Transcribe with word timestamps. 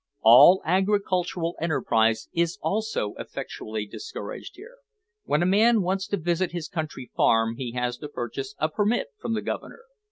All 0.21 0.63
agricultural 0.65 1.55
enterprise 1.61 2.27
is 2.33 2.57
also 2.63 3.13
effectually 3.19 3.85
discouraged 3.85 4.53
here. 4.55 4.77
When 5.25 5.43
a 5.43 5.45
man 5.45 5.83
wants 5.83 6.07
to 6.07 6.17
visit 6.17 6.53
his 6.53 6.67
country 6.67 7.11
farm 7.15 7.57
he 7.57 7.73
has 7.73 7.99
to 7.99 8.07
purchase 8.09 8.55
a 8.57 8.67
permit 8.67 9.09
from 9.19 9.35
the 9.35 9.43
Governor. 9.43 9.83